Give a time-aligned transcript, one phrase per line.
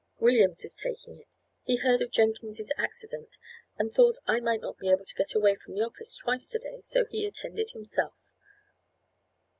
[0.19, 3.37] "Williams is taking it; he heard of Jenkins's accident,
[3.77, 6.81] and thought I might not be able to get away from the office twice today,
[6.81, 8.15] so he attended himself."